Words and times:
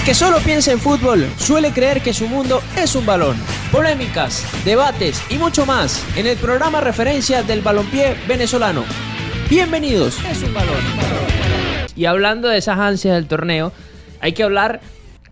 El 0.00 0.06
que 0.06 0.14
solo 0.14 0.38
piensa 0.38 0.72
en 0.72 0.80
fútbol 0.80 1.28
suele 1.36 1.72
creer 1.72 2.00
que 2.00 2.14
su 2.14 2.26
mundo 2.26 2.62
es 2.74 2.94
un 2.94 3.04
balón. 3.04 3.36
Polémicas, 3.70 4.46
debates 4.64 5.20
y 5.28 5.36
mucho 5.36 5.66
más 5.66 6.02
en 6.16 6.26
el 6.26 6.38
programa 6.38 6.80
referencia 6.80 7.42
del 7.42 7.60
balompié 7.60 8.16
venezolano. 8.26 8.82
Bienvenidos. 9.50 10.16
Es 10.24 10.42
un 10.42 10.54
balón. 10.54 10.78
Y 11.94 12.06
hablando 12.06 12.48
de 12.48 12.56
esas 12.56 12.78
ansias 12.78 13.14
del 13.14 13.26
torneo, 13.26 13.74
hay 14.22 14.32
que 14.32 14.42
hablar 14.42 14.80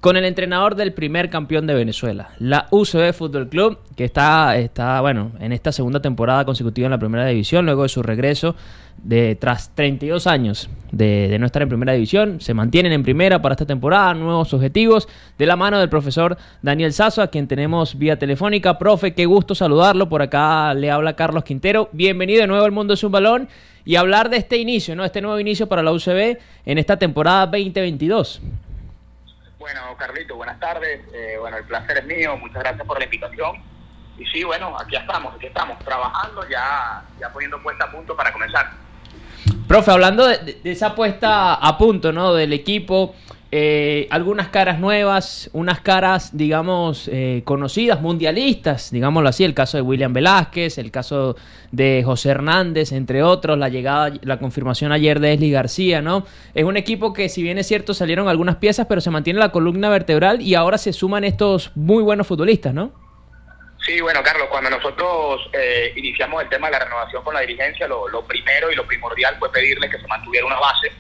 con 0.01 0.17
el 0.17 0.25
entrenador 0.25 0.77
del 0.77 0.93
primer 0.93 1.29
campeón 1.29 1.67
de 1.67 1.75
Venezuela, 1.75 2.31
la 2.39 2.69
UCB 2.71 3.13
Fútbol 3.13 3.49
Club, 3.49 3.79
que 3.97 4.05
está, 4.05 4.57
está 4.57 5.01
bueno, 5.01 5.33
en 5.41 5.53
esta 5.53 5.73
segunda 5.73 6.01
temporada 6.01 6.45
consecutiva 6.45 6.87
en 6.87 6.93
la 6.93 6.99
primera 6.99 7.27
división, 7.27 7.65
luego 7.65 7.83
de 7.83 7.89
su 7.89 8.03
regreso 8.03 8.55
de 9.03 9.37
tras 9.37 9.75
32 9.75 10.27
años 10.27 10.71
de, 10.93 11.37
no 11.39 11.47
estar 11.47 11.63
en 11.63 11.69
primera 11.69 11.93
división, 11.95 12.41
se 12.41 12.55
mantienen 12.55 12.93
en 12.93 13.03
primera 13.03 13.43
para 13.43 13.55
esta 13.55 13.67
temporada, 13.67 14.15
nuevos 14.15 14.55
objetivos, 14.55 15.09
de 15.37 15.47
la 15.47 15.57
mano 15.57 15.81
del 15.81 15.89
profesor 15.89 16.37
Daniel 16.63 16.93
Sazo, 16.93 17.21
a 17.21 17.29
quien 17.29 17.49
tenemos 17.49 17.99
vía 17.99 18.19
telefónica. 18.19 18.79
Profe, 18.79 19.15
qué 19.15 19.27
gusto 19.27 19.57
saludarlo, 19.57 20.09
por 20.09 20.23
acá 20.23 20.75
le 20.75 20.93
habla 20.93 21.17
Carlos 21.17 21.43
Quintero, 21.43 21.89
bienvenido 21.93 22.41
de 22.41 22.47
nuevo 22.47 22.65
al 22.65 22.73
Mundo 22.73 22.95
es 22.95 23.03
un 23.03 23.13
Balón 23.13 23.49
y 23.85 23.97
hablar 23.97 24.31
de 24.31 24.37
este 24.37 24.59
inicio, 24.59 24.95
¿no? 24.95 25.05
este 25.05 25.21
nuevo 25.21 25.41
inicio 25.41 25.69
para 25.69 25.83
la 25.83 25.93
UCB 25.93 26.39
en 26.67 26.79
esta 26.79 26.99
temporada 26.99 27.47
2022. 27.47 28.41
Bueno, 29.59 29.81
Carlito, 29.99 30.37
buenas 30.37 30.61
tardes. 30.61 31.01
Eh, 31.13 31.37
bueno, 31.41 31.57
el 31.57 31.65
placer 31.65 31.99
es 31.99 32.05
mío. 32.05 32.37
Muchas 32.37 32.63
gracias 32.63 32.87
por 32.87 32.97
la 32.97 33.05
invitación. 33.05 33.57
Y 34.17 34.25
sí, 34.27 34.45
bueno, 34.45 34.77
aquí 34.79 34.95
estamos, 34.95 35.35
aquí 35.35 35.47
estamos, 35.47 35.79
trabajando, 35.81 36.49
ya, 36.49 37.03
ya 37.21 37.33
poniendo 37.33 37.61
puesta 37.61 37.87
a 37.87 37.91
punto 37.91 38.17
para 38.17 38.33
comenzar. 38.33 38.71
Profe, 39.67 39.91
hablando 39.91 40.27
de, 40.27 40.61
esa 40.63 40.95
puesta 40.95 41.55
a 41.55 41.77
punto, 41.77 42.13
¿no? 42.13 42.35
Del 42.35 42.53
equipo, 42.53 43.17
eh, 43.51 44.09
algunas 44.11 44.49
caras 44.49 44.79
nuevas, 44.79 45.49
unas 45.55 45.81
caras, 45.81 46.37
digamos, 46.37 47.09
eh, 47.11 47.41
conocidas, 47.47 48.03
mundialistas, 48.03 48.91
digámoslo 48.91 49.31
así, 49.31 49.43
el 49.43 49.55
caso 49.55 49.79
de 49.79 49.83
William 49.83 50.13
Velázquez, 50.13 50.77
el 50.77 50.91
caso 50.91 51.35
de 51.73 52.03
José 52.05 52.31
Hernández, 52.31 52.93
entre 52.93 53.23
otros, 53.23 53.57
la 53.57 53.71
llegada, 53.71 54.13
la 54.21 54.39
confirmación 54.39 54.93
ayer 54.93 55.19
de 55.19 55.33
Esli 55.33 55.51
García, 55.51 56.03
¿no? 56.03 56.27
Es 56.53 56.65
un 56.65 56.77
equipo 56.77 57.15
que, 57.15 57.31
si 57.31 57.43
bien 57.43 57.57
es 57.57 57.67
cierto, 57.67 57.95
salieron 57.95 58.29
algunas 58.29 58.57
piezas, 58.57 58.87
pero 58.87 59.01
se 59.01 59.11
mantiene 59.11 59.39
la 59.39 59.51
columna 59.51 59.89
vertebral 59.89 60.43
y 60.43 60.55
ahora 60.55 60.77
se 60.77 60.93
suman 60.93 61.25
estos 61.25 61.75
muy 61.75 62.03
buenos 62.03 62.27
futbolistas, 62.27 62.75
¿no? 62.75 62.93
Sí, 63.87 63.99
bueno, 64.03 64.21
Carlos, 64.23 64.49
cuando 64.51 64.69
nosotros 64.69 65.49
eh, 65.55 65.95
iniciamos 65.97 66.43
el 66.43 66.51
tema 66.51 66.67
de 66.67 66.73
la 66.73 66.85
renovación 66.85 67.25
con 67.25 67.33
la 67.33 67.41
dirigencia, 67.41 67.89
lo, 67.89 68.09
lo 68.09 68.23
primero 68.25 68.71
y 68.71 68.75
lo 68.75 68.87
primordial 68.87 69.37
fue 69.39 69.51
pedirle 69.51 69.89
que 69.89 69.99
se 69.99 70.07
mantuviera 70.07 70.45
una 70.45 70.59
base 70.59 70.93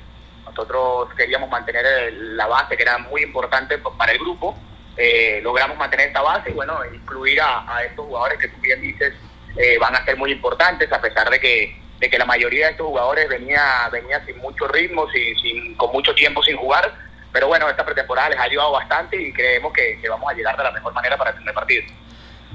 nosotros 0.58 1.14
queríamos 1.16 1.48
mantener 1.48 2.12
la 2.12 2.46
base 2.48 2.76
que 2.76 2.82
era 2.82 2.98
muy 2.98 3.22
importante 3.22 3.78
para 3.78 4.10
el 4.10 4.18
grupo. 4.18 4.58
Eh, 4.96 5.40
logramos 5.40 5.76
mantener 5.76 6.08
esta 6.08 6.20
base 6.20 6.50
y 6.50 6.54
bueno, 6.54 6.80
incluir 6.92 7.40
a, 7.40 7.84
estos 7.84 8.04
jugadores 8.06 8.38
que 8.40 8.48
tú 8.48 8.60
bien 8.60 8.80
dices 8.82 9.14
eh, 9.56 9.78
van 9.78 9.94
a 9.94 10.04
ser 10.04 10.16
muy 10.16 10.32
importantes, 10.32 10.90
a 10.90 11.00
pesar 11.00 11.30
de 11.30 11.38
que, 11.38 11.80
de 12.00 12.10
que 12.10 12.18
la 12.18 12.24
mayoría 12.24 12.66
de 12.66 12.72
estos 12.72 12.88
jugadores 12.88 13.28
venía, 13.28 13.88
venía 13.92 14.24
sin 14.26 14.38
mucho 14.38 14.66
ritmo, 14.66 15.06
sin, 15.10 15.76
con 15.76 15.92
mucho 15.92 16.12
tiempo 16.14 16.42
sin 16.42 16.56
jugar. 16.56 16.92
Pero 17.32 17.46
bueno, 17.46 17.68
esta 17.68 17.84
pretemporada 17.84 18.30
les 18.30 18.38
ha 18.40 18.42
ayudado 18.42 18.72
bastante 18.72 19.16
y 19.20 19.32
creemos 19.32 19.72
que, 19.72 20.00
vamos 20.08 20.28
a 20.28 20.34
llegar 20.34 20.56
de 20.56 20.64
la 20.64 20.72
mejor 20.72 20.92
manera 20.92 21.16
para 21.16 21.30
el 21.30 21.36
primer 21.36 21.54
partido. 21.54 21.84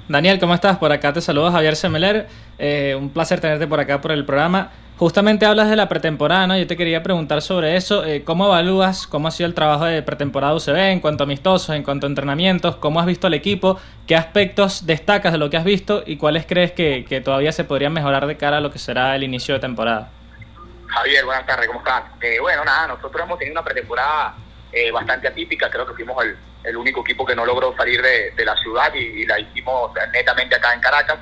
Daniel, 0.09 0.39
¿cómo 0.39 0.53
estás? 0.53 0.77
Por 0.77 0.91
acá 0.91 1.13
te 1.13 1.21
saludo 1.21 1.49
Javier 1.53 1.77
Semeler. 1.77 2.27
Eh, 2.57 2.95
un 2.97 3.11
placer 3.11 3.39
tenerte 3.39 3.65
por 3.65 3.79
acá 3.79 4.01
por 4.01 4.11
el 4.11 4.25
programa. 4.25 4.71
Justamente 4.97 5.47
hablas 5.47 5.69
de 5.69 5.75
la 5.75 5.89
pretemporada, 5.89 6.45
¿no? 6.45 6.55
Yo 6.55 6.67
te 6.67 6.77
quería 6.77 7.01
preguntar 7.01 7.41
sobre 7.41 7.75
eso. 7.75 8.05
Eh, 8.05 8.23
¿Cómo 8.23 8.45
evalúas 8.45 9.07
cómo 9.07 9.27
ha 9.27 9.31
sido 9.31 9.47
el 9.47 9.55
trabajo 9.55 9.85
de 9.85 10.03
pretemporada 10.03 10.53
UCB 10.53 10.91
en 10.91 10.99
cuanto 10.99 11.23
a 11.23 11.25
amistosos, 11.25 11.75
en 11.75 11.81
cuanto 11.81 12.05
a 12.05 12.09
entrenamientos? 12.09 12.75
¿Cómo 12.75 12.99
has 12.99 13.07
visto 13.07 13.25
al 13.25 13.33
equipo? 13.33 13.79
¿Qué 14.07 14.15
aspectos 14.15 14.85
destacas 14.85 15.31
de 15.31 15.39
lo 15.39 15.49
que 15.49 15.57
has 15.57 15.63
visto 15.63 16.03
y 16.05 16.17
cuáles 16.17 16.45
crees 16.45 16.73
que, 16.73 17.21
todavía 17.25 17.51
se 17.51 17.63
podrían 17.63 17.91
mejorar 17.91 18.27
de 18.27 18.37
cara 18.37 18.57
a 18.57 18.61
lo 18.61 18.71
que 18.71 18.77
será 18.77 19.15
el 19.15 19.23
inicio 19.23 19.55
de 19.55 19.61
temporada? 19.61 20.11
Javier, 20.87 21.25
buenas 21.25 21.45
tardes, 21.47 21.67
¿cómo 21.67 21.79
estás? 21.79 22.03
Eh, 22.21 22.39
bueno, 22.39 22.63
nada, 22.63 22.89
nosotros 22.89 23.23
hemos 23.23 23.39
tenido 23.39 23.53
una 23.59 23.63
pretemporada 23.63 24.35
eh, 24.71 24.91
bastante 24.91 25.27
atípica. 25.27 25.71
Creo 25.71 25.87
que 25.87 25.93
fuimos 25.93 26.23
el, 26.63 26.77
único 26.77 27.01
equipo 27.01 27.25
que 27.25 27.35
no 27.35 27.45
logró 27.45 27.75
salir 27.75 27.99
de, 27.99 28.45
la 28.45 28.55
ciudad 28.57 28.93
y 28.93 29.25
la 29.25 29.39
hicimos 29.39 29.91
netamente 30.13 30.55
acá 30.55 30.71
en 30.73 30.81
Caracas. 30.81 31.17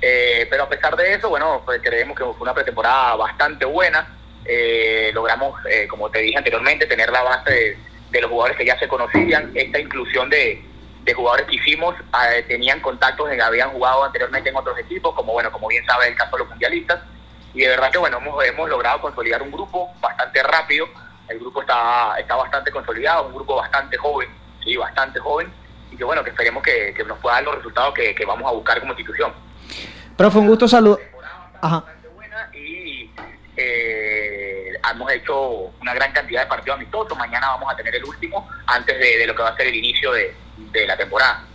Eh, 0.00 0.46
pero 0.48 0.64
a 0.64 0.68
pesar 0.68 0.96
de 0.96 1.14
eso, 1.14 1.28
bueno, 1.28 1.62
creemos 1.82 2.16
que 2.16 2.24
fue 2.24 2.40
una 2.40 2.54
pretemporada 2.54 3.16
bastante 3.16 3.64
buena. 3.64 4.16
Eh, 4.44 5.10
logramos, 5.12 5.60
eh, 5.66 5.86
como 5.88 6.10
te 6.10 6.20
dije 6.20 6.38
anteriormente, 6.38 6.86
tener 6.86 7.10
la 7.10 7.22
base 7.22 7.76
de, 8.10 8.20
los 8.20 8.30
jugadores 8.30 8.56
que 8.56 8.64
ya 8.64 8.78
se 8.78 8.88
conocían. 8.88 9.52
Esta 9.54 9.78
inclusión 9.78 10.30
de, 10.30 10.64
jugadores 11.14 11.46
que 11.46 11.56
hicimos 11.56 11.96
tenían 12.46 12.78
contactos 12.78 13.28
que 13.28 13.42
habían 13.42 13.72
jugado 13.72 14.04
anteriormente 14.04 14.48
en 14.48 14.54
otros 14.54 14.78
equipos, 14.78 15.12
como 15.12 15.32
bueno, 15.32 15.50
como 15.50 15.66
bien 15.66 15.84
sabe 15.84 16.06
el 16.06 16.14
caso 16.14 16.36
de 16.36 16.38
los 16.38 16.48
mundialistas. 16.48 17.00
Y 17.52 17.62
de 17.62 17.68
verdad 17.68 17.90
que 17.90 17.98
bueno, 17.98 18.18
hemos, 18.18 18.44
hemos 18.44 18.70
logrado 18.70 19.00
consolidar 19.00 19.42
un 19.42 19.50
grupo 19.50 19.90
bastante 20.00 20.40
rápido. 20.44 20.86
El 21.28 21.40
grupo 21.40 21.62
está, 21.62 22.14
está 22.16 22.36
bastante 22.36 22.70
consolidado, 22.70 23.26
un 23.26 23.34
grupo 23.34 23.56
bastante 23.56 23.96
joven, 23.96 24.28
sí, 24.62 24.76
bastante 24.76 25.18
joven. 25.18 25.52
Y 25.90 25.96
que 25.96 26.04
bueno, 26.04 26.22
que 26.22 26.30
esperemos 26.30 26.62
que, 26.62 26.94
nos 27.04 27.18
pueda 27.18 27.36
dar 27.36 27.44
los 27.44 27.56
resultados 27.56 27.92
que 27.92 28.24
vamos 28.24 28.48
a 28.48 28.54
buscar 28.54 28.78
como 28.78 28.92
institución. 28.92 29.32
Pero 30.20 30.30
fue 30.30 30.42
un 30.42 30.48
gusto 30.48 30.68
saludar. 30.68 30.98
Ajá. 31.62 31.82
Y 32.52 33.10
eh, 33.56 34.72
hemos 34.92 35.10
hecho 35.12 35.72
una 35.80 35.94
gran 35.94 36.12
cantidad 36.12 36.42
de 36.42 36.46
partidos 36.46 36.76
amistosos. 36.76 37.16
Mañana 37.16 37.48
vamos 37.48 37.72
a 37.72 37.74
tener 37.74 37.94
el 37.94 38.04
último 38.04 38.46
antes 38.66 38.98
de, 38.98 39.26
lo 39.26 39.34
que 39.34 39.42
va 39.42 39.48
a 39.48 39.56
ser 39.56 39.68
el 39.68 39.76
inicio 39.76 40.12
de, 40.12 40.86
la 40.86 40.94
temporada. 40.98 41.46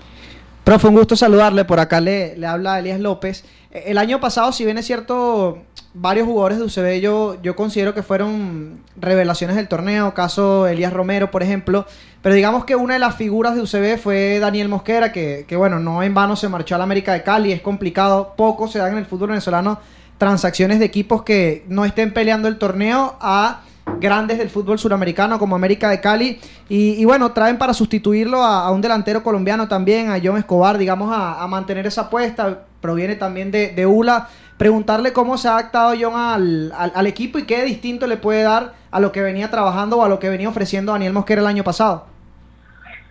Profe, 0.64 0.88
un 0.88 0.96
gusto 0.96 1.16
saludarle. 1.16 1.64
Por 1.64 1.80
acá 1.80 2.02
le, 2.02 2.36
le 2.38 2.48
habla 2.48 2.80
Elías 2.80 3.00
López. 3.00 3.46
Eh, 3.70 3.84
el 3.86 4.00
año 4.00 4.20
pasado, 4.20 4.52
si 4.52 4.66
bien 4.66 4.80
es 4.80 4.88
cierto, 4.88 5.62
varios 5.96 6.28
jugadores 6.28 6.60
de 6.60 6.66
UCB 6.66 7.02
yo, 7.02 7.42
yo 7.42 7.56
considero 7.56 7.94
que 7.94 8.04
fueron 8.04 8.82
revelaciones 8.98 9.56
del 9.56 9.68
torneo, 9.68 10.14
caso 10.14 10.68
Elías 10.68 10.94
Romero, 10.94 11.32
por 11.32 11.42
ejemplo. 11.42 11.86
Pero 12.22 12.36
digamos 12.36 12.66
que 12.66 12.76
una 12.76 12.96
de 12.96 13.00
las 13.00 13.16
figuras 13.16 13.56
de 13.56 13.62
UCB 13.62 13.98
fue 13.98 14.40
Daniel 14.40 14.68
Mosquera, 14.68 15.12
que, 15.12 15.46
bueno, 15.56 15.80
no 15.80 16.04
en 16.04 16.14
vano 16.14 16.36
se 16.36 16.50
marchó 16.50 16.76
a 16.76 16.78
la 16.78 16.84
América 16.84 17.14
de 17.14 17.24
Cali, 17.24 17.52
es 17.52 17.62
complicado, 17.62 18.34
poco 18.36 18.68
se 18.68 18.80
dan 18.80 18.92
en 18.92 18.98
el 19.00 19.06
fútbol 19.06 19.30
venezolano 19.30 19.80
transacciones 20.18 20.80
de 20.80 20.86
equipos 20.86 21.24
que 21.24 21.66
no 21.68 21.86
estén 21.86 22.14
peleando 22.14 22.48
el 22.48 22.58
torneo 22.58 23.18
a 23.20 23.62
grandes 24.00 24.38
del 24.38 24.50
fútbol 24.50 24.80
suramericano 24.80 25.40
como 25.40 25.56
América 25.56 25.90
de 25.90 26.02
Cali. 26.02 26.40
Y, 26.70 27.04
bueno, 27.06 27.32
traen 27.32 27.58
para 27.58 27.74
sustituirlo 27.74 28.44
a, 28.44 28.70
un 28.72 28.82
delantero 28.82 29.24
colombiano 29.24 29.68
también, 29.68 30.10
a 30.10 30.20
John 30.24 30.38
Escobar, 30.38 30.78
digamos, 30.78 31.12
a, 31.14 31.46
mantener 31.48 31.86
esa 31.86 32.02
apuesta. 32.02 32.66
Proviene 32.82 33.16
también 33.16 33.52
de, 33.52 33.70
de, 33.70 33.86
ULA. 33.86 34.30
Preguntarle 34.58 35.12
cómo 35.12 35.38
se 35.38 35.48
ha 35.48 35.58
adaptado 35.58 35.96
John 36.00 36.16
al, 36.16 36.74
al, 36.74 37.08
equipo 37.08 37.38
y 37.40 37.44
qué 37.44 37.64
distinto 37.64 38.08
le 38.08 38.18
puede 38.18 38.44
dar 38.44 38.74
a 38.92 39.00
lo 39.00 39.12
que 39.12 39.22
venía 39.22 39.52
trabajando 39.52 39.98
o 39.98 40.06
a 40.06 40.10
lo 40.10 40.20
que 40.20 40.30
venía 40.30 40.48
ofreciendo 40.48 40.94
Daniel 40.94 41.14
Mosquera 41.14 41.42
el 41.42 41.48
año 41.48 41.64
pasado. 41.64 42.08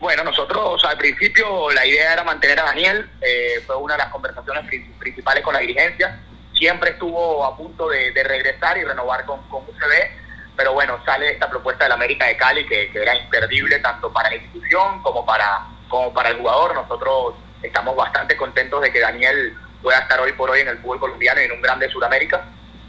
Bueno, 0.01 0.25
nosotros 0.25 0.85
al 0.85 0.99
principio 0.99 1.71
la 1.73 1.87
idea 1.87 2.13
era 2.13 2.25
mantener 2.25 2.61
a 2.61 2.65
Daniel, 2.65 3.09
eh, 3.21 3.63
fue 3.67 3.77
una 3.77 3.95
de 3.95 3.99
las 3.99 4.09
conversaciones 4.09 4.67
principales 4.99 5.43
con 5.43 5.55
la 5.55 5.61
dirigencia, 5.61 6.21
siempre 6.53 6.91
estuvo 6.91 7.45
a 7.45 7.57
punto 7.57 7.89
de, 7.89 8.13
regresar 8.23 8.77
y 8.79 8.85
renovar 8.85 9.25
con, 9.25 9.41
con, 9.49 9.63
UCB, 9.63 10.24
pero 10.57 10.73
bueno, 10.73 10.99
sale 11.05 11.33
esta 11.33 11.49
propuesta 11.49 11.85
de 11.85 11.89
la 11.89 11.95
América 11.97 12.27
de 12.27 12.37
Cali 12.37 12.67
que, 12.67 12.91
era 12.95 13.17
imperdible 13.17 13.79
tanto 13.81 14.13
para 14.13 14.31
la 14.31 14.37
institución 14.37 15.03
como 15.03 15.25
para, 15.27 15.67
como 15.89 16.13
para 16.13 16.31
el 16.31 16.39
jugador, 16.39 16.75
nosotros 16.75 17.35
estamos 17.63 17.97
bastante 17.97 18.37
contentos 18.37 18.81
de 18.83 18.93
que 18.93 19.01
Daniel 19.01 19.57
pueda 19.83 19.99
estar 19.99 20.21
hoy 20.21 20.33
por 20.33 20.51
hoy 20.51 20.61
en 20.61 20.69
el 20.69 20.79
fútbol 20.79 21.01
colombiano 21.01 21.41
y 21.41 21.45
en 21.45 21.53
un 21.53 21.63
grande 21.63 21.89
Sudamérica, 21.91 22.45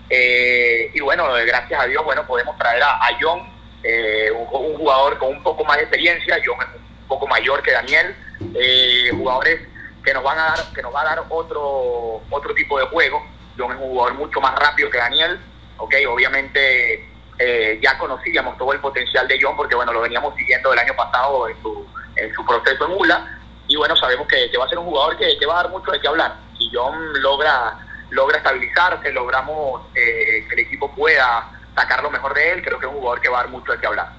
eh, 0.09 0.92
y 0.94 1.00
bueno, 1.02 1.28
gracias 1.46 1.81
a 1.81 1.88
Dios, 1.88 2.03
bueno, 2.06 2.26
podemos 2.28 2.58
traer 2.58 2.84
a, 2.84 3.09
John, 3.20 3.41
eh, 3.84 4.32
un, 4.32 4.46
jugador 4.46 5.18
con 5.18 5.29
un 5.29 5.44
poco 5.44 5.64
más 5.66 5.78
de 5.78 5.84
experiencia, 5.84 6.38
John 6.46 6.58
es 6.61 6.82
un 7.02 7.08
poco 7.08 7.28
mayor 7.28 7.64
que 7.64 7.72
Daniel, 7.72 8.16
eh, 8.56 9.09
jugadores 9.11 9.61
que 10.03 10.14
nos 10.14 10.23
van 10.23 10.38
a 10.38 10.44
dar, 10.44 10.59
que 10.73 10.82
nos 10.84 10.94
va 10.94 11.02
a 11.02 11.06
dar 11.06 11.23
otro, 11.29 12.22
otro 12.29 12.53
tipo 12.53 12.78
de 12.78 12.85
juego. 12.85 13.26
John 13.58 13.72
es 13.72 13.78
un 13.78 13.90
jugador 13.90 14.14
mucho 14.14 14.40
más 14.40 14.53
rápido 14.59 14.90
que 14.91 14.97
Daniel, 14.97 15.40
ok, 15.78 15.96
obviamente 16.08 17.15
eh, 17.37 17.79
ya 17.82 17.97
conocíamos 17.97 18.58
todo 18.58 18.73
el 18.73 18.79
potencial 18.79 19.28
de 19.28 19.37
John 19.41 19.55
porque 19.58 19.76
bueno, 19.76 19.91
lo 19.91 20.02
veníamos 20.02 20.35
siguiendo 20.35 20.72
el 20.72 20.79
año 20.79 20.96
pasado 20.96 21.47
en 21.49 21.61
su, 21.61 21.85
en 22.16 22.34
su 22.34 22.46
proceso 22.46 22.85
en 22.85 22.91
Mula, 22.91 23.40
y 23.67 23.76
bueno, 23.76 23.96
sabemos 23.96 24.28
que, 24.28 24.55
va 24.58 24.66
a 24.66 24.70
ser 24.70 24.78
un 24.78 24.85
jugador 24.85 25.17
que, 25.17 25.46
va 25.46 25.59
a 25.59 25.64
dar 25.64 25.72
mucho 25.72 25.91
de 25.91 25.99
qué 25.99 26.08
hablar. 26.08 26.35
Si 26.58 26.70
John 26.72 26.96
logra, 27.22 27.78
logra 28.11 28.37
estabilizarse, 28.37 29.11
logramos 29.11 29.82
eh, 29.96 30.46
que 30.47 30.53
el 30.53 30.59
equipo 30.59 30.93
pueda 30.93 31.49
sacar 31.76 32.03
lo 32.03 32.11
mejor 32.11 32.34
de 32.34 32.52
él, 32.52 32.64
creo 32.64 32.79
que 32.79 32.85
es 32.85 32.91
un 32.91 32.99
jugador 32.99 33.22
que 33.22 33.29
va 33.29 33.40
a 33.40 33.41
dar 33.43 33.52
mucho 33.52 33.72
de 33.72 33.79
qué 33.79 33.87
hablar. 33.87 34.14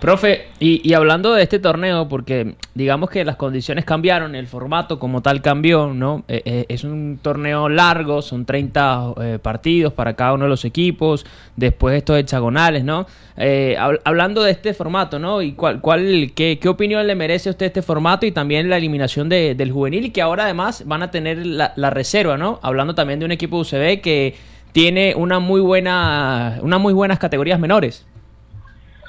Profe, 0.00 0.46
y, 0.60 0.92
hablando 0.94 1.34
de 1.34 1.42
este 1.42 1.58
torneo, 1.58 2.08
porque 2.08 2.54
digamos 2.74 3.10
que 3.10 3.24
las 3.24 3.34
condiciones 3.34 3.84
cambiaron, 3.84 4.36
el 4.36 4.46
formato 4.46 5.00
como 5.00 5.22
tal 5.22 5.42
cambió, 5.42 5.88
¿no? 5.92 6.22
Eh, 6.28 6.40
eh, 6.44 6.66
es 6.68 6.84
un 6.84 7.18
torneo 7.20 7.68
largo, 7.68 8.22
son 8.22 8.44
30 8.44 9.14
eh, 9.20 9.38
partidos 9.42 9.92
para 9.92 10.14
cada 10.14 10.34
uno 10.34 10.44
de 10.44 10.50
los 10.50 10.64
equipos, 10.64 11.26
después 11.56 11.96
estos 11.96 12.16
hexagonales, 12.16 12.84
¿no? 12.84 13.06
hablando 14.04 14.42
de 14.42 14.50
este 14.50 14.74
formato, 14.74 15.20
¿no? 15.20 15.42
¿Y 15.42 15.52
cuál, 15.52 15.80
cuál, 15.80 16.32
qué, 16.34 16.58
opinión 16.66 17.06
le 17.06 17.14
merece 17.14 17.48
a 17.48 17.52
usted 17.52 17.66
este 17.66 17.82
formato 17.82 18.26
y 18.26 18.32
también 18.32 18.68
la 18.68 18.76
eliminación 18.76 19.28
del 19.28 19.70
juvenil 19.70 20.06
y 20.06 20.10
que 20.10 20.22
ahora 20.22 20.42
además 20.42 20.82
van 20.86 21.04
a 21.04 21.12
tener 21.12 21.46
la, 21.46 21.72
la 21.76 21.90
reserva, 21.90 22.36
¿no? 22.36 22.58
Hablando 22.62 22.96
también 22.96 23.20
de 23.20 23.26
un 23.26 23.30
equipo 23.30 23.58
UCB 23.58 24.00
que 24.00 24.34
tiene 24.72 25.14
una 25.14 25.38
muy 25.38 25.60
buena, 25.60 26.58
unas 26.62 26.80
muy 26.80 26.92
buenas 26.92 27.20
categorías 27.20 27.60
menores. 27.60 28.04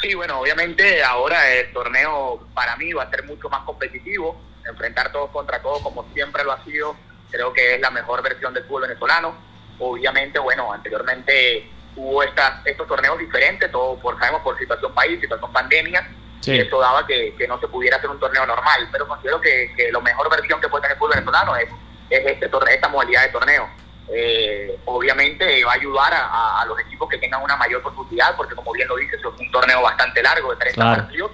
Sí, 0.01 0.13
bueno, 0.15 0.39
obviamente 0.39 1.03
ahora 1.03 1.51
el 1.51 1.73
torneo 1.73 2.47
para 2.53 2.75
mí 2.77 2.93
va 2.93 3.03
a 3.03 3.09
ser 3.09 3.25
mucho 3.25 3.49
más 3.49 3.63
competitivo, 3.63 4.39
enfrentar 4.65 5.11
todos 5.11 5.29
contra 5.31 5.61
todos 5.61 5.81
como 5.81 6.07
siempre 6.13 6.43
lo 6.45 6.53
ha 6.53 6.63
sido, 6.63 6.95
creo 7.29 7.51
que 7.51 7.75
es 7.75 7.81
la 7.81 7.89
mejor 7.89 8.23
versión 8.23 8.53
del 8.53 8.63
fútbol 8.63 8.83
venezolano. 8.83 9.35
Obviamente, 9.77 10.39
bueno, 10.39 10.71
anteriormente 10.71 11.69
hubo 11.97 12.23
estas, 12.23 12.65
estos 12.65 12.87
torneos 12.87 13.19
diferentes, 13.19 13.69
todo 13.71 13.99
por, 13.99 14.17
sabemos 14.19 14.41
por 14.41 14.57
situación 14.57 14.93
país, 14.93 15.19
situación 15.19 15.51
pandemia, 15.51 16.09
y 16.45 16.59
eso 16.59 16.79
daba 16.79 17.05
que, 17.05 17.35
no 17.47 17.59
se 17.59 17.67
pudiera 17.67 17.97
hacer 17.97 18.09
un 18.09 18.19
torneo 18.19 18.45
normal, 18.45 18.87
pero 18.91 19.05
considero 19.05 19.41
que, 19.41 19.73
que 19.75 19.91
la 19.91 19.99
mejor 19.99 20.29
versión 20.29 20.61
que 20.61 20.69
puede 20.69 20.83
tener 20.83 20.95
el 20.95 20.99
fútbol 20.99 21.15
venezolano 21.15 21.57
es, 21.57 21.69
es 22.09 22.25
este 22.25 22.49
esta 22.69 22.87
modalidad 22.87 23.23
de 23.23 23.29
torneo 23.29 23.78
eh, 24.11 24.79
obviamente 24.85 25.63
va 25.63 25.73
a 25.73 25.75
ayudar 25.75 26.11
a, 26.13 26.65
los 26.67 26.79
equipos 26.79 27.07
que 27.09 27.17
tengan 27.17 27.43
una 27.43 27.55
mayor 27.55 27.81
profundidad, 27.81 28.35
porque 28.35 28.55
como 28.55 28.71
bien 28.71 28.87
lo 28.87 28.95
dices, 28.97 29.19
es 29.19 29.25
un 29.25 29.51
torneo 29.51 29.81
bastante 29.81 30.21
largo 30.23 30.51
de 30.51 30.57
30 30.57 30.95
partidos 30.95 31.31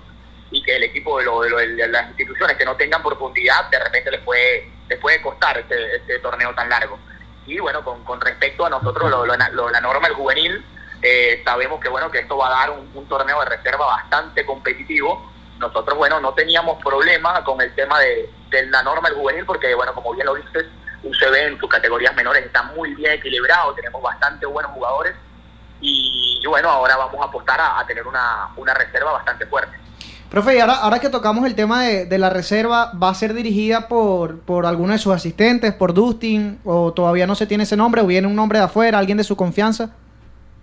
y 0.51 0.61
que 0.61 0.75
el 0.75 0.83
equipo 0.83 1.19
de, 1.19 1.87
las 1.87 2.07
instituciones 2.09 2.57
que 2.57 2.65
no 2.65 2.75
tengan 2.75 3.01
profundidad 3.01 3.69
de 3.69 3.79
repente 3.79 4.11
les 4.11 4.21
puede, 4.21 4.71
les 4.87 4.99
puede 4.99 5.21
costar 5.21 5.57
este, 5.57 5.95
este 5.95 6.19
torneo 6.19 6.53
tan 6.53 6.69
largo. 6.69 6.99
Y 7.45 7.59
bueno, 7.59 7.83
con, 7.83 8.21
respecto 8.21 8.65
a 8.65 8.69
nosotros, 8.69 9.09
lo, 9.09 9.25
la 9.25 9.81
norma 9.81 10.07
del 10.07 10.17
juvenil, 10.17 10.65
eh, 11.01 11.41
sabemos 11.45 11.79
que 11.79 11.89
bueno 11.89 12.09
que 12.09 12.19
esto 12.19 12.37
va 12.37 12.47
a 12.47 12.59
dar 12.67 12.71
un, 12.71 13.07
torneo 13.07 13.39
de 13.41 13.45
reserva 13.57 13.85
bastante 13.85 14.45
competitivo. 14.45 15.31
Nosotros, 15.59 15.97
bueno, 15.97 16.19
no 16.19 16.33
teníamos 16.33 16.81
problema 16.83 17.43
con 17.43 17.61
el 17.61 17.73
tema 17.75 17.99
de, 17.99 18.29
de 18.49 18.65
la 18.67 18.83
norma 18.83 19.09
del 19.09 19.17
juvenil, 19.17 19.45
porque 19.45 19.73
bueno, 19.75 19.93
como 19.93 20.13
bien 20.13 20.25
lo 20.25 20.35
dices, 20.35 20.65
UCB 21.05 21.35
en 21.35 21.59
sus 21.59 21.69
categorías 21.69 22.15
menores 22.15 22.45
está 22.45 22.63
muy 22.63 22.93
bien 22.95 23.13
equilibrado, 23.13 23.73
tenemos 23.73 24.01
bastante 24.01 24.45
buenos 24.45 24.71
jugadores 24.71 25.15
y, 25.81 26.41
bueno, 26.47 26.69
ahora 26.69 26.97
vamos 26.97 27.21
a 27.21 27.25
apostar 27.25 27.59
a, 27.61 27.85
tener 27.85 28.05
una, 28.07 28.73
reserva 28.73 29.11
bastante 29.11 29.45
fuerte. 29.45 29.77
Profe, 30.29 30.55
y 30.55 30.59
ahora, 30.59 30.75
ahora 30.75 30.99
que 30.99 31.09
tocamos 31.09 31.45
el 31.45 31.55
tema 31.55 31.83
de, 31.83 32.17
la 32.17 32.29
reserva, 32.29 32.91
¿va 32.93 33.09
a 33.09 33.13
ser 33.13 33.33
dirigida 33.33 33.87
por, 33.87 34.39
por 34.39 34.65
alguno 34.65 34.93
de 34.93 34.99
sus 34.99 35.13
asistentes, 35.13 35.73
por 35.73 35.93
Dustin, 35.93 36.59
o 36.65 36.91
todavía 36.93 37.27
no 37.27 37.35
se 37.35 37.45
tiene 37.45 37.63
ese 37.63 37.77
nombre, 37.77 38.01
o 38.01 38.07
viene 38.07 38.27
un 38.27 38.35
nombre 38.35 38.57
de 38.57 38.65
afuera, 38.65 38.97
alguien 38.97 39.17
de 39.17 39.23
su 39.23 39.35
confianza? 39.35 39.91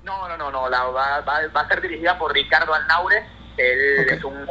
No, 0.03 0.27
no, 0.27 0.37
no, 0.37 0.51
no, 0.51 0.69
la, 0.69 0.83
va, 0.85 1.21
va, 1.21 1.61
a 1.61 1.69
ser 1.69 1.81
dirigida 1.81 2.19
por 2.19 2.33
Ricardo 2.33 2.75
Alnaure, 2.75 3.25
él 3.57 4.09
es 4.11 4.25
un, 4.25 4.47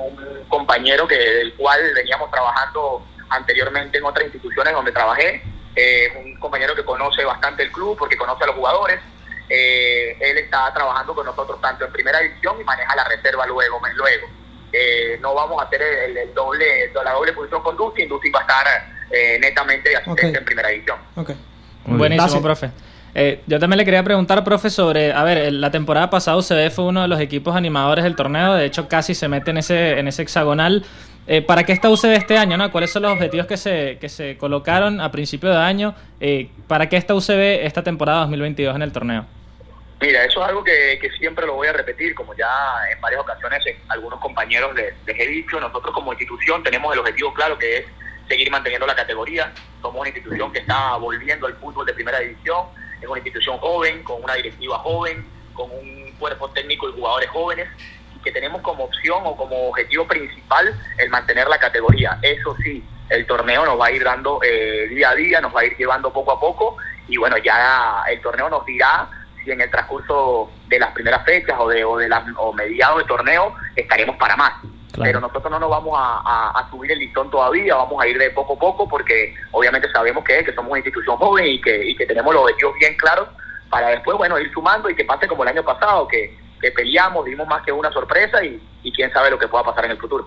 compañero 0.48 1.08
que 1.08 1.18
del 1.18 1.54
cual 1.56 1.80
veníamos 1.96 2.30
trabajando 2.32 3.06
anteriormente 3.30 3.98
en 3.98 4.06
otras 4.06 4.26
instituciones 4.26 4.74
donde 4.74 4.92
trabajé, 4.92 5.44
eh, 5.76 6.12
un 6.24 6.36
compañero 6.36 6.76
que 6.76 6.84
conoce 6.84 7.24
bastante 7.24 7.64
el 7.64 7.72
club 7.72 7.98
porque 7.98 8.18
conoce 8.18 8.44
a 8.44 8.48
los 8.48 8.56
jugadores. 8.56 9.00
Eh, 9.54 10.16
él 10.20 10.38
está 10.38 10.74
trabajando 10.74 11.14
con 11.14 11.26
nosotros 11.26 11.60
tanto 11.60 11.84
en 11.86 11.92
primera 11.92 12.20
división 12.20 12.56
y 12.62 12.64
maneja 12.64 12.96
la 12.96 13.04
reserva 13.04 13.46
luego. 13.46 13.82
luego. 13.96 14.28
Eh, 14.72 15.20
no 15.22 15.34
vamos 15.34 15.62
a 15.62 15.66
hacer 15.66 15.82
el, 15.82 16.34
doble, 16.34 16.90
la 17.04 17.12
doble 17.12 17.34
posición 17.34 17.62
con 17.62 17.76
Dustin. 17.76 18.08
Dustin 18.08 18.32
va 18.34 18.40
a 18.40 18.42
estar 18.44 18.68
eh, 19.12 19.38
netamente 19.42 19.96
asistente 19.96 20.38
en 20.38 20.46
primera 20.46 20.70
división. 20.70 20.98
Buenísimo, 21.86 22.42
profe. 22.42 22.72
yo 23.46 23.60
también 23.60 23.78
le 23.78 23.84
quería 23.84 24.04
preguntar, 24.04 24.42
profe, 24.46 24.70
sobre, 24.70 25.12
a 25.12 25.24
ver, 25.24 25.52
la 25.52 25.70
temporada 25.70 26.10
pasada 26.10 26.38
UCB 26.38 26.72
fue 26.72 26.86
uno 26.86 27.02
de 27.02 27.10
los 27.10 27.20
equipos 27.20 27.54
animadores 27.54 28.06
del 28.06 28.16
torneo, 28.16 28.54
de 28.54 28.66
hecho 28.66 28.88
casi 28.88 29.14
se 29.16 29.28
mete 29.28 29.52
en 29.52 29.58
ese, 29.58 30.00
en 30.00 30.08
ese 30.08 30.22
hexagonal. 30.22 30.86
Eh, 31.34 31.42
¿Para 31.42 31.64
qué 31.64 31.72
está 31.72 31.90
UCB 31.90 32.12
este 32.12 32.38
año? 32.38 32.58
¿no? 32.58 32.70
¿Cuáles 32.74 32.92
son 32.92 33.04
los 33.04 33.14
objetivos 33.14 33.48
que 33.48 33.56
se, 33.56 33.98
que 34.02 34.10
se 34.10 34.38
colocaron 34.38 35.00
a 35.00 35.12
principio 35.12 35.50
de 35.50 35.56
año? 35.56 35.96
Eh, 36.20 36.50
¿Para 36.68 36.90
qué 36.90 36.98
está 36.98 37.16
UCB 37.16 37.64
esta 37.64 37.82
temporada 37.82 38.24
2022 38.24 38.76
en 38.76 38.82
el 38.82 38.92
torneo? 38.92 39.26
Mira, 40.02 40.26
eso 40.26 40.44
es 40.44 40.50
algo 40.50 40.62
que, 40.62 41.00
siempre 41.18 41.46
lo 41.46 41.54
voy 41.54 41.70
a 41.70 41.72
repetir, 41.72 42.14
como 42.16 42.36
ya 42.36 42.50
en 42.94 43.00
varias 43.00 43.22
ocasiones 43.22 43.64
algunos 43.88 44.20
compañeros 44.20 44.76
les, 44.76 44.94
he 45.08 45.28
dicho, 45.28 45.58
nosotros 45.58 45.96
como 45.96 46.12
institución 46.12 46.64
tenemos 46.64 46.92
el 46.92 47.00
objetivo 47.00 47.34
claro 47.34 47.58
que 47.58 47.78
es 47.78 47.86
seguir 48.28 48.52
manteniendo 48.52 48.86
la 48.86 48.96
categoría. 48.96 49.54
Somos 49.82 50.02
una 50.02 50.10
institución 50.10 50.52
que 50.52 50.60
está 50.60 50.98
volviendo 50.98 51.48
al 51.48 51.54
fútbol 51.56 51.86
de 51.86 51.94
primera 51.94 52.20
división, 52.20 52.66
es 53.02 53.08
una 53.08 53.20
institución 53.20 53.58
joven, 53.60 54.04
con 54.04 54.22
una 54.22 54.34
directiva 54.34 54.80
joven, 54.80 55.26
con 55.54 55.72
un 55.72 56.12
cuerpo 56.20 56.50
técnico 56.50 56.90
y 56.90 56.92
jugadores 56.92 57.30
jóvenes 57.30 57.70
que 58.24 58.32
tenemos 58.32 58.62
como 58.62 58.86
opción 58.86 59.22
o 59.24 59.36
como 59.36 59.70
objetivo 59.70 60.08
principal 60.08 60.74
el 60.98 61.10
mantener 61.10 61.48
la 61.48 61.58
categoría. 61.58 62.18
Eso 62.22 62.56
sí, 62.64 62.84
el 63.10 63.26
torneo 63.26 63.66
nos 63.66 63.80
va 63.80 63.88
a 63.88 63.92
ir 63.92 64.04
dando 64.04 64.40
eh, 64.44 64.88
día 64.90 65.10
a 65.10 65.16
día, 65.16 65.42
nos 65.42 65.56
va 65.56 65.62
a 65.62 65.66
ir 65.66 65.76
llevando 65.78 66.12
poco 66.12 66.32
a 66.32 66.40
poco 66.40 66.78
y 67.08 67.18
bueno, 67.18 67.38
ya 67.38 68.04
el 68.10 68.22
torneo 68.22 68.50
nos 68.50 68.66
dirá 68.66 69.10
si 69.44 69.52
en 69.52 69.62
el 69.62 69.70
transcurso 69.70 70.52
de 70.68 70.80
las 70.80 70.92
primeras 70.92 71.26
fechas 71.26 71.58
o 71.60 71.68
de, 71.68 71.84
o 71.84 71.98
de 71.98 72.08
la, 72.08 72.26
o 72.38 72.54
mediados 72.54 73.00
de 73.00 73.06
torneo 73.06 73.56
estaremos 73.76 74.16
para 74.18 74.36
más. 74.36 74.54
Pero 75.02 75.20
nosotros 75.20 75.50
no 75.50 75.60
nos 75.60 75.70
vamos 75.70 75.94
a, 75.98 76.68
subir 76.70 76.92
el 76.92 77.00
listón 77.00 77.30
todavía, 77.32 77.76
vamos 77.76 78.02
a 78.04 78.08
ir 78.08 78.18
de 78.18 78.30
poco 78.32 78.54
a 78.54 78.60
poco 78.60 78.88
porque 78.88 79.34
obviamente 79.52 79.90
sabemos 79.92 80.24
que, 80.24 80.44
que 80.44 80.54
somos 80.54 80.70
una 80.70 80.80
institución 80.80 81.18
joven 81.18 81.46
y 81.48 81.62
que, 81.62 81.86
y 81.86 81.96
que 81.96 82.06
tenemos 82.06 82.34
los 82.34 82.44
objetivos 82.44 82.76
bien 82.78 82.96
claros 82.98 83.30
para 83.70 83.88
después, 83.88 84.18
bueno, 84.18 84.38
ir 84.38 84.52
sumando 84.52 84.90
y 84.90 84.96
que 84.96 85.06
pase 85.06 85.28
como 85.28 85.44
el 85.44 85.50
año 85.50 85.64
pasado, 85.64 86.08
que 86.08 86.38
que 86.62 86.72
peleamos, 86.72 87.26
dimos 87.26 87.48
más 87.48 87.64
que 87.64 87.72
una 87.72 87.92
sorpresa 87.92 88.44
y, 88.44 88.62
quién 88.96 89.12
sabe 89.12 89.30
lo 89.30 89.38
que 89.38 89.48
pueda 89.48 89.64
pasar 89.64 89.86
en 89.86 89.92
el 89.92 89.98
futuro. 89.98 90.26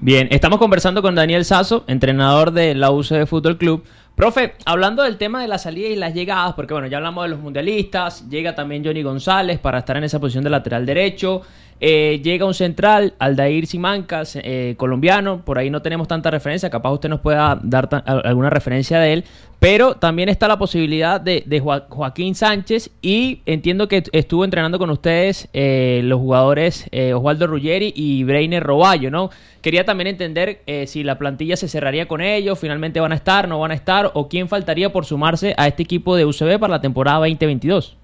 Bien, 0.00 0.28
estamos 0.30 0.58
conversando 0.58 1.02
con 1.02 1.14
Daniel 1.14 1.44
Sasso, 1.44 1.84
entrenador 1.86 2.50
de 2.50 2.74
la 2.74 2.90
UCB 2.90 3.26
Fútbol 3.26 3.56
Club. 3.56 3.84
Profe, 4.14 4.54
hablando 4.64 5.02
del 5.02 5.16
tema 5.16 5.42
de 5.42 5.48
la 5.48 5.58
salida 5.58 5.88
y 5.88 5.96
las 5.96 6.14
llegadas, 6.14 6.54
porque 6.54 6.72
bueno, 6.72 6.86
ya 6.86 6.98
hablamos 6.98 7.24
de 7.24 7.30
los 7.30 7.40
mundialistas, 7.40 8.28
llega 8.28 8.54
también 8.54 8.84
Johnny 8.84 9.02
González 9.02 9.58
para 9.58 9.78
estar 9.78 9.96
en 9.96 10.04
esa 10.04 10.20
posición 10.20 10.44
de 10.44 10.50
lateral 10.50 10.86
derecho, 10.86 11.42
eh, 11.80 12.20
llega 12.22 12.46
un 12.46 12.54
central, 12.54 13.14
Aldair 13.18 13.66
Simancas, 13.66 14.36
eh, 14.36 14.74
colombiano, 14.76 15.44
por 15.44 15.58
ahí 15.58 15.68
no 15.68 15.82
tenemos 15.82 16.06
tanta 16.06 16.30
referencia, 16.30 16.70
capaz 16.70 16.92
usted 16.92 17.08
nos 17.08 17.20
pueda 17.20 17.58
dar 17.62 17.88
alguna 18.06 18.50
referencia 18.50 19.00
de 19.00 19.14
él, 19.14 19.24
pero 19.64 19.94
también 19.94 20.28
está 20.28 20.46
la 20.46 20.58
posibilidad 20.58 21.18
de, 21.18 21.62
Joaquín 21.88 22.34
Sánchez 22.34 22.90
y 23.00 23.40
entiendo 23.46 23.88
que 23.88 24.02
estuvo 24.12 24.44
entrenando 24.44 24.78
con 24.78 24.90
ustedes 24.90 25.48
eh, 25.54 26.02
los 26.04 26.18
jugadores 26.18 26.84
Osvaldo 27.14 27.46
Ruggeri 27.46 27.94
y 27.96 28.24
Breiner 28.24 28.62
Roballo, 28.62 29.10
¿no? 29.10 29.30
Quería 29.62 29.86
también 29.86 30.08
entender 30.08 30.60
si 30.86 31.02
la 31.02 31.16
plantilla 31.16 31.56
se 31.56 31.68
cerraría 31.68 32.06
con 32.06 32.20
ellos, 32.20 32.58
finalmente 32.58 33.00
van 33.00 33.12
a 33.12 33.14
estar, 33.14 33.48
no 33.48 33.58
van 33.58 33.70
a 33.70 33.74
estar, 33.74 34.10
o 34.12 34.28
quién 34.28 34.50
faltaría 34.50 34.92
por 34.92 35.06
sumarse 35.06 35.54
a 35.56 35.66
este 35.66 35.82
equipo 35.82 36.14
de 36.14 36.26
UCB 36.26 36.58
para 36.58 36.72
la 36.72 36.80
temporada 36.82 37.20
2022. 37.20 37.96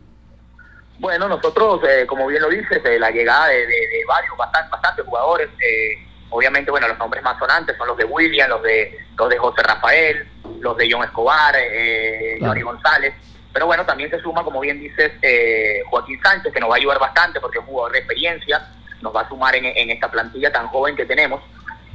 Bueno, 1.01 1.29
nosotros, 1.29 1.81
eh, 1.89 2.07
como 2.07 2.27
bien 2.27 2.43
lo 2.43 2.51
dices, 2.51 2.83
eh, 2.85 2.99
la 2.99 3.11
llegada 3.11 3.49
de, 3.49 3.67
varios, 4.07 4.37
bastantes, 4.37 4.71
bastantes 4.71 5.05
jugadores, 5.07 5.49
eh, 5.59 6.07
obviamente, 6.31 6.71
bueno, 6.71 6.89
los 6.89 6.99
nombres 6.99 7.23
más 7.23 7.39
sonantes 7.39 7.77
son 7.77 7.89
los 7.89 7.97
de 7.97 8.05
William, 8.05 8.49
los 8.49 8.63
de 8.63 8.99
los 9.17 9.29
de 9.29 9.39
José 9.39 9.63
Rafael, 9.63 10.29
los 10.61 10.77
de 10.77 10.89
John 10.91 11.05
Escobar, 11.05 11.55
eh, 11.57 12.39
Johnny 12.41 12.63
González, 12.63 13.15
pero 13.53 13.67
bueno, 13.67 13.85
también 13.85 14.11
se 14.11 14.21
suma, 14.21 14.45
como 14.45 14.61
bien 14.61 14.81
dices, 14.81 15.13
Joaquín 15.91 16.21
Sánchez, 16.23 16.53
que 16.53 16.61
nos 16.61 16.71
va 16.71 16.75
a 16.75 16.79
ayudar 16.79 16.99
bastante 16.99 17.41
porque 17.41 17.59
es 17.59 17.65
un 17.65 17.71
jugador 17.71 17.93
de 17.93 17.99
experiencia, 17.99 18.67
nos 19.03 19.15
va 19.15 19.23
a 19.23 19.29
sumar 19.29 19.55
en, 19.57 19.91
esta 19.91 20.11
plantilla 20.11 20.53
tan 20.53 20.69
joven 20.69 20.95
que 20.95 21.05
tenemos. 21.05 21.43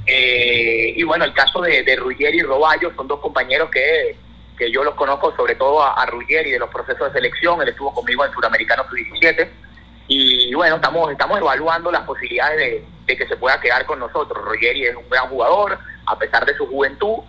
y 0.05 1.03
bueno, 1.03 1.25
el 1.25 1.33
caso 1.33 1.61
de, 1.61 1.83
de 1.83 1.95
Ruggeri 1.95 2.39
y 2.39 2.43
Roballo 2.43 2.93
son 2.95 3.07
dos 3.07 3.19
compañeros 3.19 3.69
que 3.69 4.17
que 4.57 4.71
yo 4.71 4.83
los 4.83 4.95
conozco 4.95 5.35
sobre 5.35 5.55
todo 5.55 5.83
a, 5.83 5.93
a 6.01 6.05
Ruggeri 6.05 6.51
de 6.51 6.59
los 6.59 6.69
procesos 6.69 7.07
de 7.07 7.19
selección, 7.19 7.61
él 7.61 7.69
estuvo 7.69 7.93
conmigo 7.93 8.25
en 8.25 8.31
Suramericano 8.31 8.85
Sub-17 8.89 9.49
y 10.07 10.53
bueno, 10.53 10.75
estamos, 10.75 11.11
estamos 11.11 11.39
evaluando 11.39 11.91
las 11.91 12.03
posibilidades 12.03 12.83
de, 13.05 13.17
que 13.17 13.27
se 13.27 13.37
pueda 13.37 13.59
quedar 13.59 13.85
con 13.85 13.99
nosotros. 13.99 14.43
Ruggeri 14.43 14.85
es 14.85 14.95
un 14.95 15.09
gran 15.09 15.27
jugador, 15.29 15.79
a 16.05 16.17
pesar 16.17 16.45
de 16.45 16.55
su 16.55 16.67
juventud, 16.67 17.19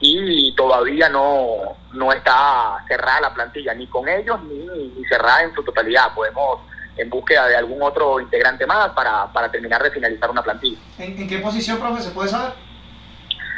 y 0.00 0.54
todavía 0.56 1.08
no, 1.08 1.76
no 1.92 2.12
está 2.12 2.84
cerrada 2.88 3.20
la 3.20 3.34
plantilla, 3.34 3.72
ni 3.74 3.86
con 3.86 4.08
ellos, 4.08 4.42
ni, 4.44 5.04
cerrada 5.08 5.42
en 5.42 5.54
su 5.54 5.62
totalidad. 5.62 6.12
Podemos 6.14 6.60
en 6.96 7.10
búsqueda 7.10 7.46
de 7.48 7.56
algún 7.56 7.82
otro 7.82 8.20
integrante 8.20 8.66
más 8.66 8.90
para, 8.90 9.32
para 9.32 9.50
terminar 9.50 9.82
de 9.82 9.90
finalizar 9.90 10.30
una 10.30 10.42
plantilla. 10.42 10.78
¿En, 10.98 11.16
¿En, 11.18 11.28
qué 11.28 11.38
posición, 11.38 11.78
profe, 11.78 12.02
se 12.02 12.10
puede 12.10 12.28
saber? 12.28 12.52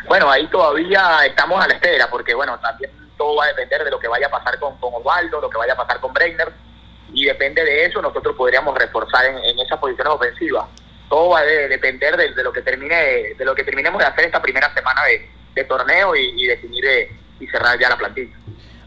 Bueno, 0.06 0.30
ahí 0.30 0.46
todavía 0.48 1.26
estamos 1.26 1.62
a 1.62 1.66
la 1.66 1.74
espera, 1.74 2.08
porque 2.08 2.34
bueno, 2.34 2.58
también 2.60 2.90
todo 3.16 3.36
va 3.36 3.44
a 3.44 3.48
depender 3.48 3.84
de 3.84 3.90
lo 3.90 3.98
que 3.98 4.08
vaya 4.08 4.26
a 4.26 4.30
pasar 4.30 4.58
con, 4.58 4.76
con 4.78 4.94
Osvaldo, 4.94 5.40
lo 5.40 5.50
que 5.50 5.58
vaya 5.58 5.72
a 5.72 5.76
pasar 5.76 6.00
con 6.00 6.12
Breiner, 6.12 6.52
y 7.12 7.24
depende 7.24 7.64
de 7.64 7.84
eso 7.86 8.02
nosotros 8.02 8.34
podríamos 8.36 8.76
reforzar 8.76 9.24
en, 9.26 9.38
en 9.38 9.58
esas 9.60 9.78
posiciones 9.78 10.12
ofensivas. 10.12 10.66
todo 11.08 11.30
va 11.30 11.40
a 11.40 11.42
de- 11.44 11.68
depender 11.68 12.16
de, 12.16 12.34
de 12.34 12.42
lo 12.44 12.52
que 12.52 12.62
termine 12.62 13.34
de 13.38 13.44
lo 13.44 13.54
que 13.54 13.62
terminemos 13.64 13.98
de 14.00 14.06
hacer 14.06 14.24
esta 14.26 14.42
primera 14.42 14.72
semana 14.74 15.04
de, 15.04 15.28
de 15.54 15.64
torneo 15.64 16.14
y, 16.16 16.32
y 16.42 16.46
definir 16.46 16.84
eh, 16.84 17.10
y 17.40 17.46
cerrar 17.48 17.78
ya 17.78 17.88
la 17.90 17.96
plantilla. 17.96 18.34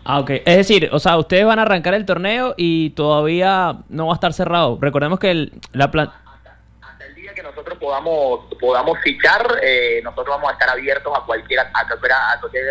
Ah, 0.03 0.19
ok. 0.19 0.31
Es 0.43 0.57
decir, 0.57 0.89
o 0.91 0.97
sea, 0.99 1.17
ustedes 1.17 1.45
van 1.45 1.59
a 1.59 1.61
arrancar 1.61 1.93
el 1.93 2.05
torneo 2.05 2.55
y 2.57 2.89
todavía 2.91 3.75
no 3.89 4.07
va 4.07 4.13
a 4.13 4.15
estar 4.15 4.33
cerrado. 4.33 4.77
Recordemos 4.81 5.19
que 5.19 5.29
el- 5.31 5.53
la 5.73 5.91
plan... 5.91 6.11
Hasta 6.81 7.05
el 7.05 7.13
día 7.15 7.33
que 7.33 7.43
nosotros 7.43 7.77
podamos 7.77 8.45
podamos 8.59 8.97
fichar, 9.03 9.59
eh, 9.61 10.01
nosotros 10.03 10.35
vamos 10.35 10.49
a 10.49 10.53
estar 10.53 10.69
abiertos 10.69 11.13
a 11.15 11.21
cualquier, 11.25 11.59
a 11.59 11.71
cualquier, 11.71 12.11
a 12.11 12.37
cualquier 12.39 12.63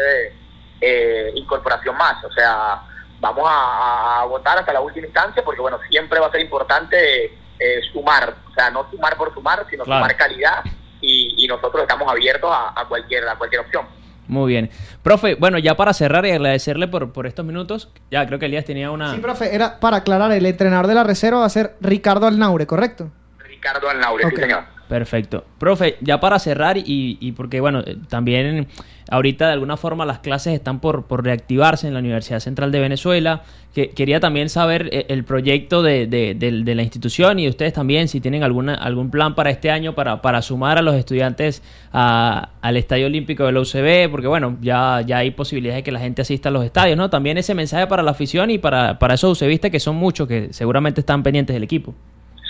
eh, 0.81 1.31
incorporación 1.37 1.97
más. 1.97 2.23
O 2.25 2.33
sea, 2.33 2.83
vamos 3.21 3.45
a, 3.49 3.53
a- 3.53 4.23
a 4.23 4.25
votar 4.27 4.59
hasta 4.59 4.73
la 4.73 4.81
última 4.81 5.07
instancia 5.07 5.43
porque, 5.45 5.61
bueno, 5.61 5.79
siempre 5.91 6.21
va 6.21 6.27
a 6.29 6.31
ser 6.31 6.41
importante 6.41 7.25
eh, 7.59 7.81
sumar. 7.93 8.35
O 8.51 8.55
sea, 8.55 8.71
no 8.71 8.89
sumar 8.91 9.17
por 9.17 9.33
sumar, 9.35 9.67
sino 9.71 9.85
Claro. 9.85 10.01
sumar 10.05 10.17
calidad 10.17 10.63
y, 11.01 11.35
y 11.45 11.47
nosotros 11.49 11.83
estamos 11.83 12.11
abiertos 12.11 12.51
a, 12.53 12.81
a 12.81 12.85
cualquier, 12.87 13.29
a 13.29 13.37
cualquier 13.37 13.63
opción. 13.63 13.87
Muy 14.29 14.51
bien. 14.53 14.71
Profe, 15.03 15.37
bueno, 15.37 15.59
ya 15.59 15.75
para 15.75 15.95
cerrar 15.95 16.27
y 16.27 16.31
agradecerle 16.33 16.87
por, 16.87 17.13
por 17.13 17.27
estos 17.27 17.45
minutos, 17.47 17.91
ya 18.11 18.27
creo 18.27 18.39
que 18.39 18.45
Elías 18.47 18.65
tenía 18.67 18.91
una... 18.91 19.15
Sí, 19.15 19.21
profe, 19.21 19.55
era 19.55 19.81
para 19.81 19.97
aclarar, 19.99 20.31
el 20.33 20.45
entrenador 20.45 20.87
de 20.87 20.95
la 20.95 21.03
reserva 21.05 21.41
va 21.41 21.47
a 21.47 21.51
ser 21.51 21.77
Ricardo 21.81 22.27
Alnaure, 22.27 22.67
¿correcto? 22.67 23.09
Ricardo 23.39 23.89
Alnaure, 23.89 24.27
Ok. 24.27 24.33
sí 24.35 24.41
señor. 24.43 24.65
Perfecto. 24.89 25.45
Profe, 25.59 25.97
ya 26.01 26.19
para 26.19 26.39
cerrar 26.39 26.79
y, 26.79 27.19
y 27.21 27.33
porque, 27.33 27.61
bueno, 27.61 27.81
eh, 27.87 27.97
también 28.09 28.69
ahorita 29.11 29.47
de 29.47 29.53
alguna 29.53 29.77
forma 29.77 30.07
las 30.07 30.21
clases 30.21 30.55
están 30.55 30.81
por, 30.81 31.05
por 31.07 31.23
reactivarse 31.25 31.87
en 31.87 31.93
la 31.93 32.01
Universidad 32.01 32.41
Central 32.41 32.73
de 32.73 32.81
Venezuela, 32.81 33.43
que 33.75 33.91
quería 33.91 34.19
también 34.19 34.49
saber 34.49 34.89
eh, 34.93 35.05
el 35.11 35.25
proyecto 35.25 35.83
de, 35.83 36.07
de- 36.07 36.35
de- 36.35 36.63
de 36.63 36.75
la 36.75 36.83
institución 36.83 37.39
y 37.39 37.43
de 37.45 37.51
ustedes 37.51 37.75
también, 37.75 38.09
si 38.09 38.21
tienen 38.23 38.43
alguna, 38.43 38.75
algún 38.77 39.11
plan 39.11 39.35
para 39.35 39.51
este 39.51 39.71
año 39.71 39.95
para, 39.95 40.23
para 40.23 40.41
sumar 40.41 40.79
a 40.79 40.83
los 40.83 40.95
estudiantes 40.95 41.63
a- 41.93 42.49
al 42.63 42.77
Estadio 42.79 43.07
Olímpico 43.07 43.45
de 43.45 43.53
la 43.53 43.61
UCB, 43.61 44.11
porque, 44.11 44.27
bueno, 44.27 44.57
ya, 44.63 45.03
ya 45.07 45.19
hay 45.19 45.33
posibilidades 45.33 45.81
de 45.81 45.83
que 45.83 45.93
la 45.93 46.01
gente 46.01 46.23
asista 46.23 46.49
a 46.49 46.53
los 46.53 46.65
estadios, 46.65 46.97
¿no? 46.97 47.11
También 47.11 47.37
ese 47.37 47.55
mensaje 47.55 47.87
para 47.89 48.03
la 48.03 48.13
afición 48.13 48.51
y 48.51 48.57
para, 48.57 48.99
para 48.99 49.15
esos 49.15 49.39
UCBistas 49.43 49.71
que 49.71 49.81
son 49.81 49.97
muchos, 49.97 50.27
que 50.27 50.49
seguramente 50.53 51.01
están 51.03 51.23
pendientes 51.23 51.53
del 51.53 51.63
equipo. 51.63 51.95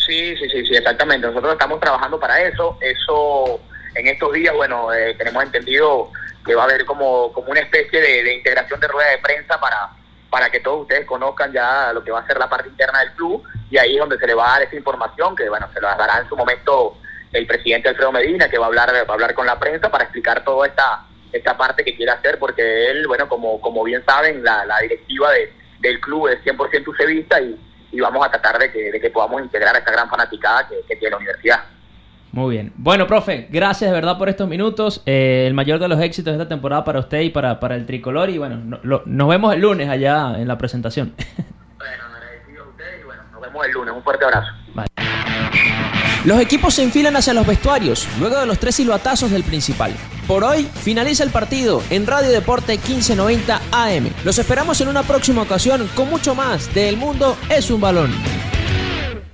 Sí, 0.09 0.35
sí, 0.39 0.49
sí, 0.49 0.65
sí, 0.65 0.75
exactamente. 0.75 1.27
Nosotros 1.27 1.53
estamos 1.53 1.79
trabajando 1.81 2.19
para 2.19 2.41
eso. 2.41 2.79
Eso, 2.81 3.61
en 3.95 4.07
estos 4.07 4.33
días, 4.33 4.55
bueno, 4.55 4.91
eh, 4.91 5.15
tenemos 5.19 5.45
entendido 5.45 6.11
que 6.47 6.55
va 6.55 6.63
a 6.63 6.65
haber 6.65 6.87
como, 6.87 7.31
como 7.35 7.51
una 7.51 7.61
especie 7.61 8.01
de, 8.01 8.35
integración 8.35 8.81
de 8.81 8.89
rueda 8.89 9.11
de 9.11 9.19
prensa 9.19 9.61
para, 9.61 9.91
para 10.31 10.49
que 10.49 10.61
todos 10.61 10.81
ustedes 10.81 11.05
conozcan 11.05 11.53
ya 11.53 11.93
lo 11.93 12.03
que 12.03 12.11
va 12.11 12.21
a 12.21 12.27
ser 12.27 12.39
la 12.39 12.49
parte 12.49 12.71
interna 12.71 13.01
del 13.01 13.13
club 13.13 13.43
y 13.71 13.77
ahí 13.77 13.97
es 13.97 14.01
donde 14.01 14.19
se 14.19 14.27
le 14.27 14.33
va 14.33 14.49
a 14.49 14.53
dar 14.53 14.63
esa 14.63 14.77
información 14.77 15.37
que, 15.37 15.47
bueno, 15.51 15.69
se 15.75 15.81
la 15.83 15.95
dará 15.95 16.21
en 16.21 16.29
su 16.31 16.35
momento 16.35 16.97
el 17.35 17.47
presidente 17.47 17.91
Alfredo 17.91 18.11
Medina, 18.11 18.49
que 18.49 18.57
va 18.57 18.65
a 18.65 18.69
hablar, 18.69 18.91
va 18.95 19.11
a 19.11 19.13
hablar 19.13 19.35
con 19.35 19.45
la 19.45 19.59
prensa 19.59 19.91
para 19.91 20.05
explicar 20.05 20.43
toda 20.43 20.67
esta, 20.67 21.05
esta 21.33 21.55
parte 21.55 21.85
que 21.85 21.95
quiere 21.95 22.13
hacer, 22.13 22.39
porque 22.39 22.91
él, 22.91 23.07
bueno, 23.07 23.29
como, 23.29 23.61
como 23.61 23.85
bien 23.85 24.03
saben, 24.07 24.43
la, 24.43 24.65
la 24.65 24.79
directiva 24.79 25.31
de, 25.33 25.53
del 25.81 26.01
club 26.01 26.29
es 26.29 26.43
100% 26.45 26.89
ucevista 26.89 27.39
y, 27.43 27.61
y 27.93 28.01
vamos 28.01 28.27
a 28.27 28.31
tratar 28.31 28.59
de 28.59 28.71
que, 28.71 28.91
de 28.93 29.01
que 29.01 29.11
podamos 29.11 29.41
integrar 29.43 29.75
a 29.75 29.79
esta 29.79 29.91
gran 29.93 30.09
fanaticada 30.09 30.69
que, 30.69 30.77
que 30.89 30.97
tiene 30.97 31.11
la 31.13 31.17
universidad. 31.17 31.61
Muy 32.31 32.55
bien. 32.57 32.73
Bueno, 32.77 33.07
profe, 33.07 33.49
gracias 33.51 33.91
de 33.91 33.95
verdad 33.95 34.19
por 34.19 34.29
estos 34.29 34.47
minutos. 34.49 35.03
Eh, 35.07 35.45
el 35.47 35.55
mayor 35.55 35.79
de 35.79 35.89
los 35.89 35.99
éxitos 36.01 36.33
de 36.37 36.43
esta 36.43 36.49
temporada 36.49 36.85
para 36.85 37.01
usted 37.01 37.21
y 37.23 37.31
para, 37.31 37.59
para 37.59 37.75
el 37.75 37.87
tricolor. 37.87 38.29
Y 38.29 38.37
bueno, 38.39 38.57
no- 38.57 38.79
lo- 38.83 39.03
nos 39.07 39.29
vemos 39.29 39.55
el 39.55 39.61
lunes 39.61 39.89
allá 39.89 40.35
en 40.39 40.47
la 40.49 40.59
presentación. 40.59 41.15
Bueno, 41.79 42.03
agradecido 42.13 42.65
a 42.65 42.69
ustedes 42.69 43.01
y 43.01 43.05
bueno, 43.05 43.23
nos 43.33 43.41
vemos 43.41 43.65
el 43.67 43.73
lunes. 43.73 43.95
Un 43.95 44.03
fuerte 44.03 44.25
abrazo. 44.25 44.49
Vale. 44.75 44.89
Los 46.25 46.41
equipos 46.41 46.75
se 46.75 46.83
enfilan 46.83 47.17
hacia 47.17 47.33
los 47.33 47.47
vestuarios, 47.47 48.07
luego 48.19 48.39
de 48.41 48.47
los 48.47 48.59
tres 48.59 48.75
silbatazos 48.75 49.31
del 49.31 49.45
principal. 49.45 49.93
Por 50.29 50.45
hoy 50.45 50.65
finaliza 50.65 51.25
el 51.25 51.31
partido 51.31 51.83
en 51.89 52.07
Radio 52.07 52.31
Deporte 52.31 52.75
1590 52.75 53.63
AM. 53.73 54.11
Los 54.25 54.39
esperamos 54.39 54.79
en 54.83 54.89
una 54.89 55.03
próxima 55.03 55.41
ocasión 55.41 55.89
con 55.95 56.11
mucho 56.11 56.35
más 56.35 56.73
de 56.75 56.91
El 56.91 56.99
Mundo 56.99 57.35
es 57.49 57.71
un 57.71 57.81
balón. 57.81 58.38